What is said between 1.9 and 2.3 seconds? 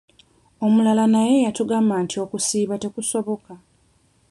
nti